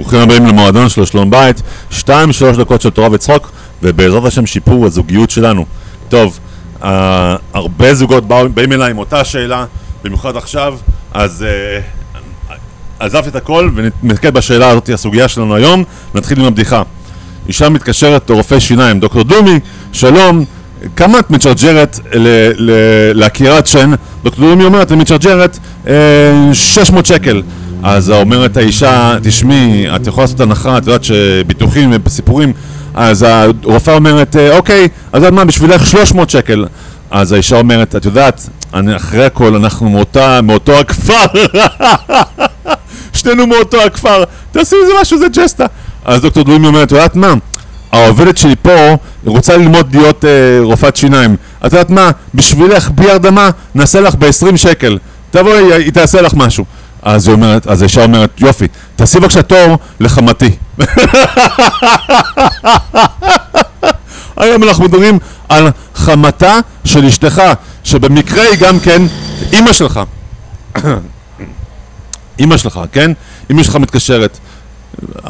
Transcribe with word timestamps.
ברוכים 0.00 0.20
הבאים 0.20 0.46
למועדון 0.46 0.88
של 0.88 1.04
שלום 1.04 1.30
בית, 1.30 1.62
שתיים 1.90 2.32
שלוש 2.32 2.56
דקות 2.56 2.80
של 2.80 2.90
תורה 2.90 3.08
וצחוק, 3.12 3.50
ובעזרת 3.82 4.24
השם 4.24 4.46
שיפור 4.46 4.86
הזוגיות 4.86 5.30
שלנו. 5.30 5.64
טוב, 6.08 6.38
uh, 6.80 6.84
הרבה 7.54 7.94
זוגות 7.94 8.28
באו, 8.28 8.48
באים 8.48 8.72
אליי 8.72 8.90
עם 8.90 8.98
אותה 8.98 9.24
שאלה, 9.24 9.64
במיוחד 10.04 10.36
עכשיו, 10.36 10.78
אז 11.14 11.44
uh, 12.48 12.52
עזבתי 12.98 13.28
את 13.28 13.36
הכל 13.36 13.70
ונתמקד 13.74 14.34
בשאלה 14.34 14.68
הזאת, 14.68 14.88
הסוגיה 14.88 15.28
שלנו 15.28 15.54
היום, 15.54 15.84
נתחיל 16.14 16.40
עם 16.40 16.46
הבדיחה. 16.46 16.82
אישה 17.48 17.68
מתקשרת 17.68 18.30
לרופא 18.30 18.60
שיניים, 18.60 19.00
דוקטור 19.00 19.24
דומי, 19.24 19.60
שלום, 19.92 20.44
כמה 20.96 21.18
את 21.18 21.30
מצ'רג'רת 21.30 22.00
לעקירת 23.14 23.66
שן? 23.66 23.90
דוקטור 24.22 24.50
דומי 24.50 24.64
אומרת, 24.64 24.92
אני 24.92 25.00
מצ'רג'רת 25.00 25.58
אה, 25.86 25.92
600 26.52 27.06
שקל. 27.06 27.42
אז 27.82 28.10
אומרת 28.10 28.56
האישה, 28.56 29.16
תשמעי, 29.22 29.96
את 29.96 30.06
יכולה 30.06 30.24
לעשות 30.24 30.40
הנחה, 30.40 30.78
את 30.78 30.86
יודעת 30.86 31.04
שביטוחים 31.04 31.92
וסיפורים, 32.04 32.52
אז 32.94 33.22
הרופאה 33.22 33.94
אומרת, 33.94 34.36
אוקיי, 34.56 34.88
אז 35.12 35.24
את 35.24 35.32
מה, 35.32 35.44
בשבילך 35.44 35.86
300 35.86 36.30
שקל. 36.30 36.66
אז 37.10 37.32
האישה 37.32 37.56
אומרת, 37.56 37.96
את 37.96 38.04
יודעת, 38.04 38.48
אני, 38.74 38.96
אחרי 38.96 39.24
הכל 39.24 39.54
אנחנו 39.54 39.90
מאותה, 39.90 40.40
מאותו 40.42 40.78
הכפר, 40.80 41.26
שנינו 43.18 43.46
מאותו 43.46 43.82
הכפר, 43.82 44.24
תעשי 44.52 44.76
איזה 44.82 44.92
משהו, 45.00 45.18
זה 45.18 45.26
ג'סטה. 45.32 45.66
אז 46.04 46.20
דוקטור 46.20 46.44
דרומי 46.44 46.66
אומרת, 46.66 46.86
את 46.86 46.92
יודעת 46.92 47.16
מה, 47.16 47.34
העובדת 47.92 48.38
שלי 48.38 48.54
פה 48.62 48.96
רוצה 49.24 49.56
ללמוד 49.56 49.96
להיות 49.96 50.24
אה, 50.24 50.30
רופאת 50.62 50.96
שיניים. 50.96 51.36
את 51.66 51.72
יודעת 51.72 51.90
מה, 51.90 52.10
בשבילך, 52.34 52.90
בלי 52.90 53.10
הרדמה, 53.10 53.50
נעשה 53.74 54.00
לך 54.00 54.14
ב-20 54.14 54.56
שקל. 54.56 54.98
תבואי, 55.30 55.74
היא 55.74 55.92
תעשה 55.92 56.22
לך 56.22 56.34
משהו. 56.34 56.64
אז 57.02 57.28
היא 57.28 57.34
אומרת, 57.34 57.66
אז 57.66 57.82
האישה 57.82 58.04
אומרת, 58.04 58.30
יופי, 58.40 58.66
תעשי 58.96 59.20
בבקשה 59.20 59.42
תור 59.42 59.78
לחמתי. 60.00 60.50
היום 64.36 64.62
אנחנו 64.62 64.84
מדברים 64.84 65.18
על 65.48 65.68
חמתה 65.94 66.58
של 66.84 67.04
אשתך, 67.04 67.42
שבמקרה 67.84 68.42
היא 68.42 68.58
גם 68.60 68.80
כן 68.80 69.02
אימא 69.52 69.72
שלך. 69.72 70.00
אימא 72.38 72.56
שלך, 72.56 72.80
כן? 72.92 73.10
אמא 73.50 73.62
שלך 73.62 73.76
מתקשרת. 73.76 74.38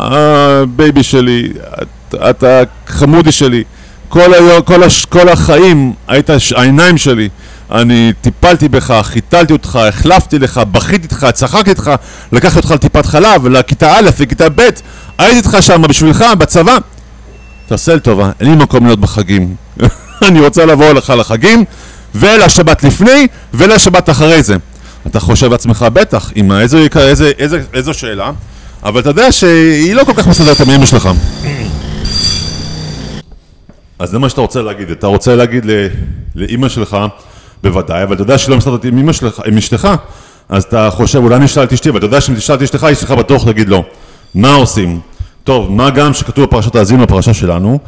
אה, 0.00 0.64
baby 0.76 1.02
שלי, 1.02 1.52
אתה 2.14 2.62
חמודי 2.86 3.32
שלי. 3.32 3.64
כל, 4.08 4.34
היום, 4.34 4.62
כל, 4.62 4.82
הש, 4.82 5.04
כל 5.04 5.28
החיים 5.28 5.92
היית 6.08 6.30
העיניים 6.56 6.98
שלי. 6.98 7.28
אני 7.72 8.12
טיפלתי 8.20 8.68
בך, 8.68 9.00
חיתלתי 9.02 9.52
אותך, 9.52 9.76
החלפתי 9.88 10.38
לך, 10.38 10.60
בכיתי 10.72 11.02
איתך, 11.02 11.26
צחקתי 11.32 11.70
איתך, 11.70 11.90
לקחתי 12.32 12.56
אותך 12.56 12.70
לטיפת 12.70 13.06
חלב, 13.06 13.46
לכיתה 13.46 13.92
א', 13.96 14.10
לכיתה 14.20 14.48
ב', 14.48 14.68
הייתי 15.18 15.36
איתך 15.36 15.56
שם 15.60 15.82
בשבילך, 15.82 16.24
בצבא. 16.38 16.78
תעשה 17.66 17.94
לי 17.94 18.00
טובה, 18.00 18.30
אין 18.40 18.50
לי 18.50 18.56
מקום 18.56 18.86
להיות 18.86 19.00
בחגים. 19.00 19.54
אני 20.28 20.40
רוצה 20.40 20.66
לבוא 20.66 20.92
לך 20.92 21.12
לחגים, 21.18 21.64
ולשבת 22.14 22.84
לפני, 22.84 23.26
ולשבת 23.54 24.10
אחרי 24.10 24.42
זה. 24.42 24.56
אתה 25.06 25.20
חושב 25.20 25.50
לעצמך, 25.50 25.86
בטח, 25.92 26.32
אמא, 26.36 26.60
איזו, 26.60 26.78
איזו, 26.96 27.24
איזו, 27.38 27.56
איזו 27.74 27.94
שאלה, 27.94 28.30
אבל 28.82 29.00
אתה 29.00 29.10
יודע 29.10 29.32
שהיא 29.32 29.94
לא 29.94 30.04
כל 30.04 30.12
כך 30.14 30.26
מסתדרת 30.26 30.56
את 30.56 30.60
המילים 30.60 30.86
שלך. 30.86 31.08
אז 33.98 34.10
זה 34.10 34.18
מה 34.18 34.28
שאתה 34.28 34.40
רוצה 34.40 34.62
להגיד, 34.62 34.90
אתה 34.90 35.06
רוצה 35.06 35.36
להגיד 35.36 35.66
לאימא 36.34 36.68
שלך, 36.68 36.96
בוודאי, 37.62 38.02
אבל 38.02 38.14
אתה 38.14 38.22
יודע 38.22 38.38
שלא 38.38 38.56
מסתדרת 38.56 38.84
עם 38.84 38.98
אמא 38.98 39.12
שלך, 39.12 39.42
עם 39.46 39.56
אשתך, 39.56 39.88
אז 40.48 40.64
אתה 40.64 40.90
חושב, 40.90 41.18
אולי 41.18 41.36
אני 41.36 41.44
אשאל 41.44 41.64
את 41.64 41.72
אשתי, 41.72 41.90
ואתה 41.90 42.06
יודע 42.06 42.20
שאם 42.20 42.34
תשאל 42.34 42.54
את 42.54 42.62
אשתך, 42.62 42.84
אשתך 42.84 43.10
בטוח 43.10 43.44
תגיד 43.44 43.68
לא. 43.68 43.84
מה 44.34 44.54
עושים? 44.54 45.00
טוב, 45.44 45.70
מה 45.70 45.90
גם 45.90 46.14
שכתוב 46.14 46.44
בפרשת 46.44 46.76
האזינו, 46.76 47.02
בפרשה 47.02 47.34
שלנו, 47.34 47.78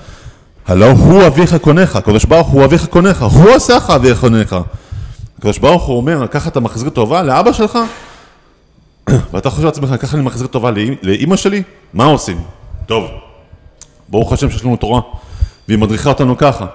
הלא 0.67 0.91
הוא 0.91 1.27
אביך 1.27 1.57
קונך, 1.57 1.97
הקדוש 1.97 2.25
ברוך 2.25 2.49
הוא 2.49 2.65
אביך 2.65 2.87
קונך, 2.87 3.23
הוא 3.23 3.51
עושה 3.55 3.77
לך 3.77 3.91
אביך 3.91 4.21
קונך. 4.21 4.57
הקדוש 5.39 5.59
ברוך 5.59 5.83
הוא 5.83 5.97
אומר, 5.97 6.27
ככה 6.27 6.49
אתה 6.49 6.61
מחזיר 6.61 6.91
טובה 6.91 7.23
לאבא 7.23 7.53
שלך? 7.53 7.79
ואתה 9.33 9.51
חושב 9.51 9.65
לעצמך, 9.65 9.95
ככה 10.01 10.17
אני 10.17 10.25
מחזיר 10.25 10.47
טובה 10.47 10.71
לאימא 11.03 11.37
שלי? 11.37 11.63
מה 11.95 12.05
עושים? 12.05 12.41
טוב, 12.87 13.05
ברוך 14.09 14.33
השם 14.33 14.51
שיש 14.51 14.65
לנו 14.65 14.77
תורה, 14.77 15.01
והיא 15.69 15.79
מדריכה 15.79 16.09
אותנו 16.09 16.39
ככה. 16.39 16.67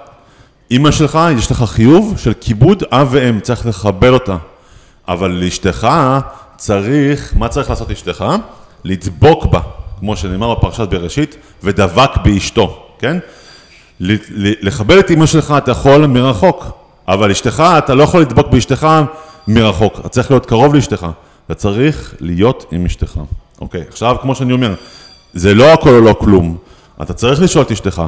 אימא 0.70 0.90
שלך, 0.90 1.18
יש 1.38 1.50
לך 1.50 1.62
חיוב 1.62 2.14
של 2.18 2.32
כיבוד 2.40 2.82
אב 2.92 3.08
ואם, 3.10 3.40
צריך 3.40 3.66
לכבד 3.66 4.08
אותה. 4.08 4.36
אבל 5.08 5.30
לאשתך 5.30 5.88
צריך, 6.56 7.34
מה 7.36 7.48
צריך 7.48 7.70
לעשות 7.70 7.90
אשתך? 7.90 8.24
לדבוק 8.84 9.44
בה, 9.44 9.60
כמו 9.98 10.16
שנאמר 10.16 10.54
בפרשת 10.54 10.88
בראשית, 10.88 11.36
ודבק 11.62 12.10
באשתו, 12.24 12.86
כן? 12.98 13.18
לכבד 14.00 14.96
את 14.96 15.10
אימא 15.10 15.26
שלך 15.26 15.54
אתה 15.58 15.70
יכול 15.70 16.06
מרחוק, 16.06 16.66
אבל 17.08 17.30
אשתך, 17.30 17.62
אתה 17.78 17.94
לא 17.94 18.02
יכול 18.02 18.20
לדבוק 18.20 18.46
באשתך 18.48 18.88
מרחוק, 19.48 20.00
אתה 20.00 20.08
צריך 20.08 20.30
להיות 20.30 20.46
קרוב 20.46 20.74
לאשתך, 20.74 21.06
אתה 21.46 21.54
צריך 21.54 22.14
להיות 22.20 22.64
עם 22.70 22.86
אשתך. 22.86 23.20
אוקיי, 23.60 23.84
עכשיו 23.88 24.16
כמו 24.22 24.34
שאני 24.34 24.52
אומר, 24.52 24.74
זה 25.34 25.54
לא 25.54 25.72
הכל 25.72 25.90
או 25.90 26.00
לא 26.00 26.14
כלום, 26.18 26.56
אתה 27.02 27.12
צריך 27.12 27.42
לשאול 27.42 27.64
את 27.64 27.72
אשתך. 27.72 28.02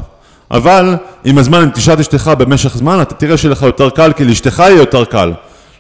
אבל 0.51 0.97
עם 1.25 1.39
הזמן, 1.39 1.63
אם 1.63 1.71
תשאל 1.71 1.95
את 1.95 2.01
אשתך 2.01 2.31
במשך 2.39 2.77
זמן, 2.77 3.03
אתה 3.03 3.15
תראה 3.15 3.37
שיהיה 3.37 3.53
לך 3.53 3.63
יותר 3.63 3.91
קל, 3.91 4.13
כי 4.13 4.25
לאשתך 4.25 4.59
יהיה 4.59 4.77
יותר 4.77 5.05
קל. 5.05 5.33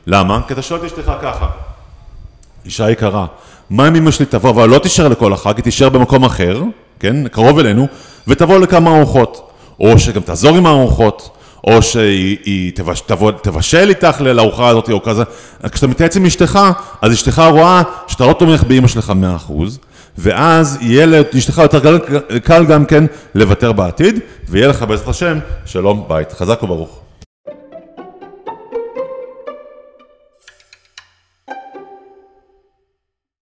למה? 0.06 0.40
כי 0.46 0.52
אתה 0.52 0.62
שואל 0.62 0.80
את 0.80 0.84
אשתך 0.84 1.12
ככה, 1.22 1.46
אישה 2.64 2.90
יקרה, 2.90 3.26
מה 3.70 3.88
אם 3.88 3.96
אמא 3.96 4.10
שלי 4.10 4.26
תבוא, 4.26 4.50
אבל 4.50 4.68
לא 4.68 4.78
תישאר 4.78 5.08
לכל 5.08 5.32
החג, 5.32 5.56
היא 5.56 5.64
תישאר 5.64 5.88
במקום 5.88 6.24
אחר, 6.24 6.62
כן, 7.00 7.28
קרוב 7.28 7.58
אלינו, 7.58 7.86
ותבוא 8.28 8.58
לכמה 8.58 8.96
ארוחות. 8.96 9.50
או 9.80 9.98
שגם 9.98 10.20
תעזור 10.20 10.56
עם 10.56 10.66
הארוחות, 10.66 11.36
או 11.66 11.82
שהיא 11.82 12.72
תבש, 12.74 13.00
תבוא, 13.00 13.30
תבשל 13.30 13.88
איתך 13.88 14.20
לארוחה 14.20 14.68
הזאת 14.68 14.90
או 14.90 15.02
כזה. 15.02 15.22
כשאתה 15.72 15.86
מתייעץ 15.86 16.16
עם 16.16 16.26
אשתך, 16.26 16.58
אז 17.02 17.12
אשתך 17.12 17.42
רואה 17.50 17.82
שאתה 18.06 18.26
לא 18.26 18.32
תומך 18.32 18.62
באמא 18.62 18.88
שלך 18.88 19.12
100%, 19.48 19.52
ואז 20.22 20.78
יהיה 20.80 21.06
לאשתך 21.06 21.58
יותר 21.58 21.98
קל, 22.44 22.66
גם 22.66 22.84
כן 22.84 23.04
לוותר 23.34 23.72
בעתיד, 23.72 24.18
ויהיה 24.48 24.68
לך 24.68 24.82
בעזרת 24.82 25.08
השם 25.08 25.38
שלום 25.66 26.04
בית. 26.08 26.32
חזק 26.32 26.62
וברוך. 26.62 27.00